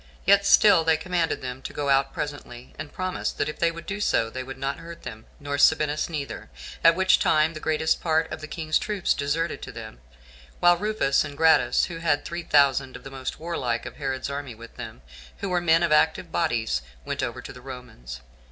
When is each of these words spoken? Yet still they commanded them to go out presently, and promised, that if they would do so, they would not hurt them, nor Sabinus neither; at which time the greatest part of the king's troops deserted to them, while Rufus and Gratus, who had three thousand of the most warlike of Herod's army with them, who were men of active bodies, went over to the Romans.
Yet 0.25 0.47
still 0.47 0.83
they 0.83 0.97
commanded 0.97 1.43
them 1.43 1.61
to 1.61 1.73
go 1.73 1.89
out 1.89 2.11
presently, 2.11 2.73
and 2.79 2.91
promised, 2.91 3.37
that 3.37 3.47
if 3.47 3.59
they 3.59 3.69
would 3.69 3.85
do 3.85 3.99
so, 4.01 4.31
they 4.31 4.41
would 4.41 4.57
not 4.57 4.79
hurt 4.79 5.03
them, 5.03 5.27
nor 5.39 5.59
Sabinus 5.59 6.09
neither; 6.09 6.49
at 6.83 6.95
which 6.95 7.19
time 7.19 7.53
the 7.53 7.59
greatest 7.59 8.01
part 8.01 8.27
of 8.31 8.41
the 8.41 8.47
king's 8.47 8.79
troops 8.79 9.13
deserted 9.13 9.61
to 9.61 9.71
them, 9.71 9.99
while 10.59 10.75
Rufus 10.75 11.23
and 11.23 11.37
Gratus, 11.37 11.85
who 11.85 11.97
had 11.99 12.25
three 12.25 12.41
thousand 12.41 12.95
of 12.95 13.03
the 13.03 13.11
most 13.11 13.39
warlike 13.39 13.85
of 13.85 13.97
Herod's 13.97 14.27
army 14.27 14.55
with 14.55 14.75
them, 14.75 15.03
who 15.37 15.49
were 15.49 15.61
men 15.61 15.83
of 15.83 15.91
active 15.91 16.31
bodies, 16.31 16.81
went 17.05 17.21
over 17.21 17.39
to 17.39 17.53
the 17.53 17.61
Romans. 17.61 18.21